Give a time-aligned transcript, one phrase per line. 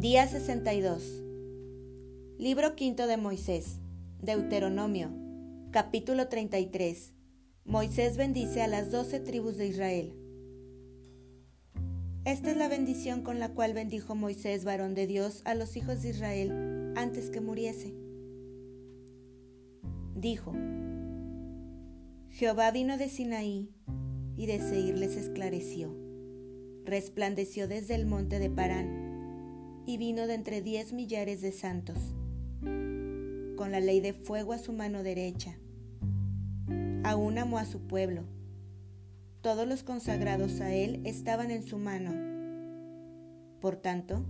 [0.00, 1.22] Día 62.
[2.36, 3.78] Libro quinto de Moisés.
[4.20, 5.08] Deuteronomio.
[5.70, 7.14] Capítulo 33.
[7.64, 10.12] Moisés bendice a las doce tribus de Israel.
[12.26, 16.02] Esta es la bendición con la cual bendijo Moisés, varón de Dios, a los hijos
[16.02, 17.94] de Israel antes que muriese.
[20.14, 20.52] Dijo,
[22.28, 23.70] Jehová vino de Sinaí
[24.36, 25.96] y de Seir les esclareció.
[26.84, 29.15] Resplandeció desde el monte de Parán
[29.86, 31.96] y vino de entre diez millares de santos,
[33.56, 35.56] con la ley de fuego a su mano derecha.
[37.04, 38.24] Aún amó a su pueblo.
[39.42, 42.10] Todos los consagrados a él estaban en su mano.
[43.60, 44.24] Por tanto,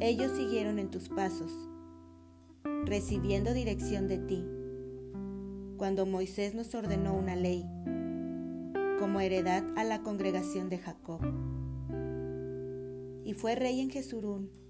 [0.00, 1.52] ellos siguieron en tus pasos,
[2.84, 4.44] recibiendo dirección de ti
[5.78, 7.64] cuando Moisés nos ordenó una ley
[8.98, 11.20] como heredad a la congregación de Jacob.
[13.24, 14.61] Y fue rey en Jesurún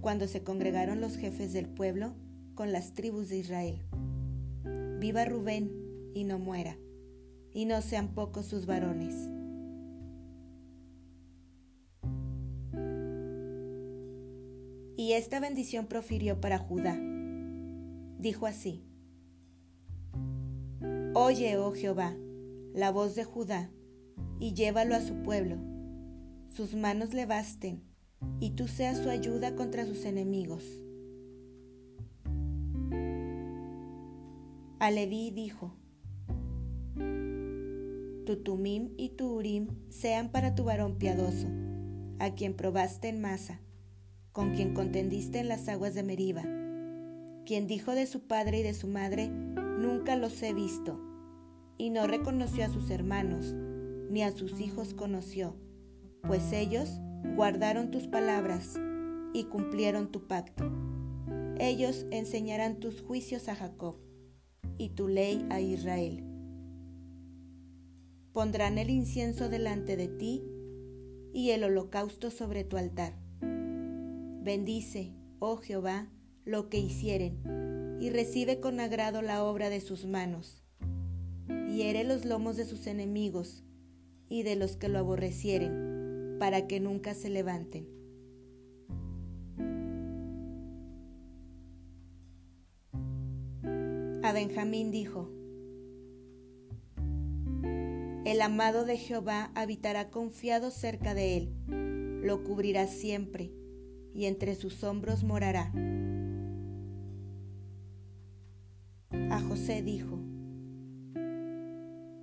[0.00, 2.14] cuando se congregaron los jefes del pueblo
[2.54, 3.82] con las tribus de Israel.
[5.00, 5.70] Viva Rubén
[6.14, 6.76] y no muera,
[7.52, 9.14] y no sean pocos sus varones.
[14.96, 16.98] Y esta bendición profirió para Judá.
[18.18, 18.84] Dijo así,
[21.14, 22.16] Oye, oh Jehová,
[22.74, 23.70] la voz de Judá,
[24.40, 25.56] y llévalo a su pueblo.
[26.50, 27.87] Sus manos le basten,
[28.40, 30.64] y tú seas su ayuda contra sus enemigos.
[34.80, 35.74] A Leví dijo,
[38.24, 41.48] Tu Tumim y tu Urim sean para tu varón piadoso,
[42.18, 43.60] a quien probaste en masa,
[44.32, 46.42] con quien contendiste en las aguas de Meriba,
[47.44, 50.98] quien dijo de su padre y de su madre, Nunca los he visto
[51.78, 53.54] y no reconoció a sus hermanos,
[54.10, 55.54] ni a sus hijos conoció,
[56.22, 57.00] pues ellos
[57.36, 58.74] guardaron tus palabras
[59.32, 60.70] y cumplieron tu pacto.
[61.58, 63.96] Ellos enseñarán tus juicios a Jacob
[64.78, 66.24] y tu ley a Israel.
[68.32, 70.44] Pondrán el incienso delante de ti
[71.32, 73.14] y el holocausto sobre tu altar.
[73.40, 76.08] Bendice, oh Jehová,
[76.44, 80.62] lo que hicieren, y recibe con agrado la obra de sus manos
[81.78, 83.62] hiere los lomos de sus enemigos
[84.28, 85.97] y de los que lo aborrecieren,
[86.38, 87.86] para que nunca se levanten.
[94.22, 95.30] A Benjamín dijo,
[98.24, 103.52] El amado de Jehová habitará confiado cerca de él, lo cubrirá siempre,
[104.12, 105.72] y entre sus hombros morará.
[109.30, 110.18] A José dijo,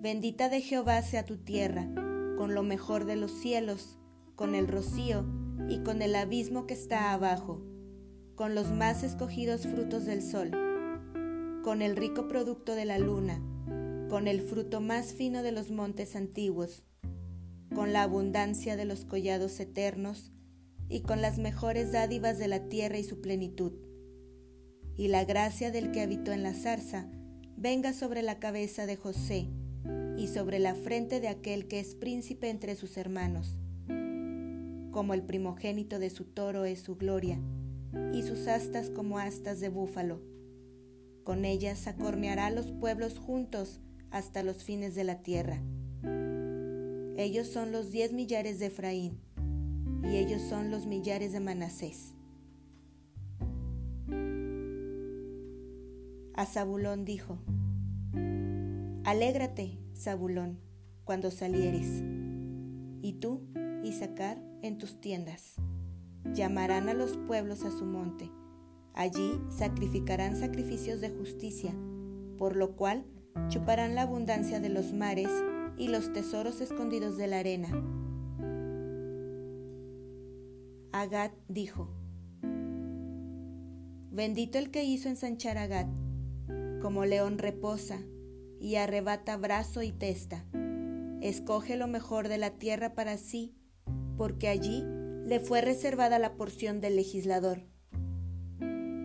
[0.00, 1.88] Bendita de Jehová sea tu tierra,
[2.36, 3.98] con lo mejor de los cielos,
[4.34, 5.24] con el rocío
[5.68, 7.62] y con el abismo que está abajo,
[8.34, 10.50] con los más escogidos frutos del sol,
[11.64, 13.42] con el rico producto de la luna,
[14.08, 16.86] con el fruto más fino de los montes antiguos,
[17.74, 20.32] con la abundancia de los collados eternos
[20.88, 23.72] y con las mejores dádivas de la tierra y su plenitud.
[24.96, 27.10] Y la gracia del que habitó en la zarza
[27.56, 29.48] venga sobre la cabeza de José,
[30.18, 33.58] y sobre la frente de aquel que es príncipe entre sus hermanos.
[34.90, 37.38] Como el primogénito de su toro es su gloria,
[38.12, 40.20] y sus astas como astas de búfalo.
[41.24, 45.60] Con ellas acorneará los pueblos juntos hasta los fines de la tierra.
[47.16, 49.20] Ellos son los diez millares de Efraín,
[50.02, 52.12] y ellos son los millares de Manasés.
[56.34, 57.38] A Zabulón dijo,
[59.06, 60.58] Alégrate, Zabulón,
[61.04, 62.02] cuando salieres,
[63.02, 63.46] y tú,
[63.84, 65.54] Isaacar, en tus tiendas.
[66.34, 68.32] Llamarán a los pueblos a su monte,
[68.94, 71.72] allí sacrificarán sacrificios de justicia,
[72.36, 73.06] por lo cual
[73.46, 75.30] chuparán la abundancia de los mares
[75.78, 77.68] y los tesoros escondidos de la arena.
[80.90, 81.94] Agad dijo,
[84.10, 85.86] Bendito el que hizo ensanchar a Gad,
[86.82, 88.00] como león reposa
[88.60, 90.44] y arrebata brazo y testa.
[91.20, 93.56] Escoge lo mejor de la tierra para sí,
[94.16, 94.84] porque allí
[95.24, 97.62] le fue reservada la porción del legislador.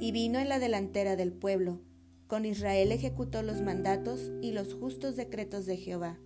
[0.00, 1.80] Y vino en la delantera del pueblo,
[2.26, 6.18] con Israel ejecutó los mandatos y los justos decretos de Jehová.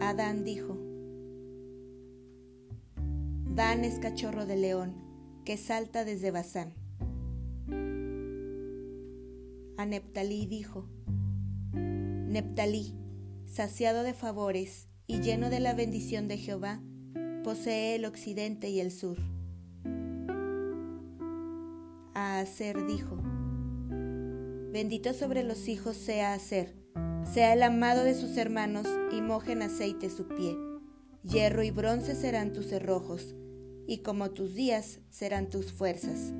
[0.00, 0.76] Adán dijo,
[3.54, 4.94] Dan es cachorro de león,
[5.44, 6.83] que salta desde Bazán.
[9.86, 10.88] Neptalí dijo,
[11.72, 12.94] Neptalí,
[13.46, 16.80] saciado de favores, y lleno de la bendición de Jehová,
[17.42, 19.18] posee el occidente y el sur.
[22.14, 23.18] A Aser dijo,
[24.72, 26.74] Bendito sobre los hijos sea Aser,
[27.30, 30.56] sea el amado de sus hermanos y moje en aceite su pie.
[31.22, 33.34] Hierro y bronce serán tus cerrojos,
[33.86, 36.32] y como tus días serán tus fuerzas.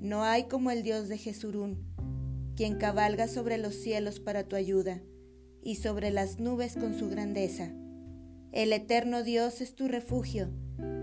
[0.00, 1.95] No hay como el Dios de Jesurún,
[2.56, 5.02] quien cabalga sobre los cielos para tu ayuda,
[5.62, 7.72] y sobre las nubes con su grandeza.
[8.52, 10.48] El eterno Dios es tu refugio,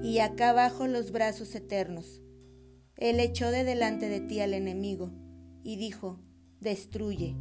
[0.01, 2.21] y acá abajo los brazos eternos.
[2.97, 5.11] Él echó de delante de ti al enemigo,
[5.63, 6.19] y dijo,
[6.59, 7.35] Destruye.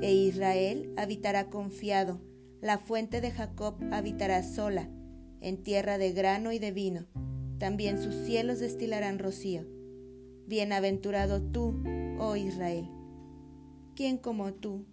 [0.00, 2.20] E Israel habitará confiado,
[2.60, 4.88] la fuente de Jacob habitará sola,
[5.40, 7.06] en tierra de grano y de vino,
[7.58, 9.66] también sus cielos destilarán rocío.
[10.46, 11.82] Bienaventurado tú,
[12.18, 12.88] oh Israel.
[13.96, 14.86] ¿Quién como tú,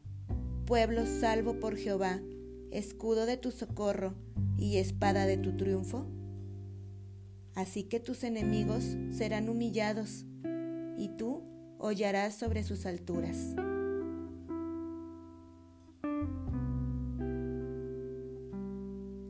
[0.68, 2.22] pueblo salvo por Jehová,
[2.70, 4.14] escudo de tu socorro
[4.58, 6.06] y espada de tu triunfo?
[7.56, 10.28] Así que tus enemigos serán humillados,
[11.00, 11.42] y tú
[11.80, 13.56] hollarás sobre sus alturas.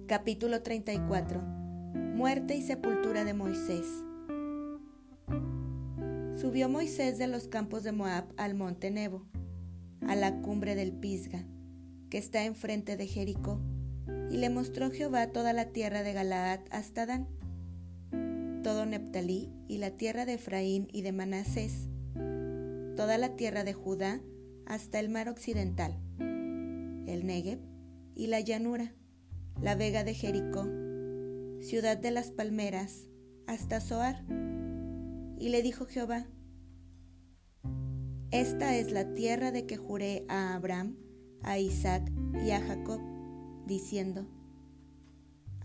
[0.05, 3.87] Capítulo 34 Muerte y sepultura de Moisés
[6.41, 9.25] Subió Moisés de los campos de Moab al monte Nebo,
[10.07, 11.45] a la cumbre del Pisga,
[12.09, 13.59] que está enfrente de Jericó,
[14.29, 17.27] y le mostró Jehová toda la tierra de Galaad hasta Dan,
[18.63, 21.87] todo Neptalí y la tierra de Efraín y de Manasés,
[22.95, 24.21] toda la tierra de Judá
[24.65, 27.59] hasta el mar occidental, el Negev
[28.15, 28.93] y la llanura
[29.59, 30.67] la vega de Jericó,
[31.61, 33.07] ciudad de las palmeras,
[33.45, 34.23] hasta Zoar.
[35.37, 36.25] Y le dijo Jehová,
[38.31, 40.95] Esta es la tierra de que juré a Abraham,
[41.43, 42.09] a Isaac
[42.45, 43.01] y a Jacob,
[43.67, 44.25] diciendo,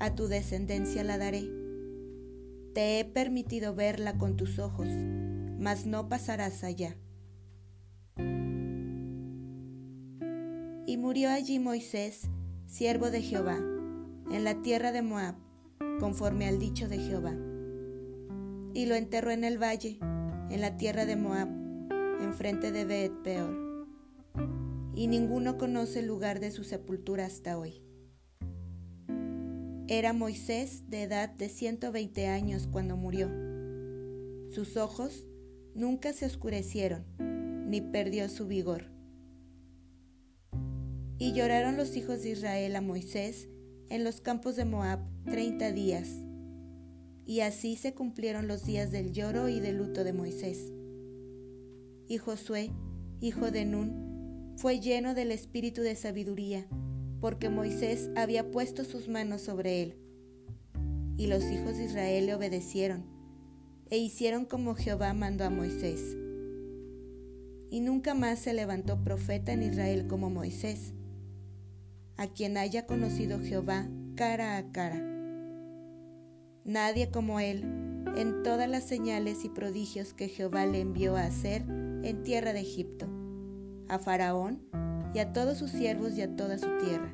[0.00, 1.48] A tu descendencia la daré.
[2.74, 4.88] Te he permitido verla con tus ojos,
[5.60, 6.96] mas no pasarás allá.
[10.88, 12.22] Y murió allí Moisés,
[12.66, 15.36] siervo de Jehová, en la tierra de Moab,
[16.00, 17.36] conforme al dicho de Jehová.
[18.74, 20.00] Y lo enterró en el valle,
[20.50, 21.65] en la tierra de Moab,
[22.20, 23.86] enfrente de Bet Peor.
[24.94, 27.82] Y ninguno conoce el lugar de su sepultura hasta hoy.
[29.88, 33.30] Era Moisés de edad de 120 años cuando murió.
[34.50, 35.26] Sus ojos
[35.74, 37.04] nunca se oscurecieron,
[37.70, 38.90] ni perdió su vigor.
[41.18, 43.48] Y lloraron los hijos de Israel a Moisés
[43.88, 46.08] en los campos de Moab treinta días.
[47.24, 50.72] Y así se cumplieron los días del lloro y del luto de Moisés.
[52.08, 52.70] Y Josué,
[53.20, 56.66] hijo de Nun, fue lleno del espíritu de sabiduría,
[57.20, 59.96] porque Moisés había puesto sus manos sobre él.
[61.16, 63.04] Y los hijos de Israel le obedecieron,
[63.90, 66.16] e hicieron como Jehová mandó a Moisés.
[67.70, 70.94] Y nunca más se levantó profeta en Israel como Moisés,
[72.16, 75.02] a quien haya conocido Jehová cara a cara.
[76.64, 77.64] Nadie como él
[78.16, 81.64] en todas las señales y prodigios que Jehová le envió a hacer
[82.06, 83.08] en tierra de Egipto,
[83.88, 84.62] a Faraón
[85.12, 87.12] y a todos sus siervos y a toda su tierra,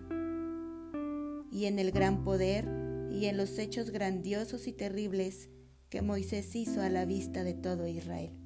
[1.50, 2.68] y en el gran poder
[3.10, 5.48] y en los hechos grandiosos y terribles
[5.88, 8.41] que Moisés hizo a la vista de todo Israel.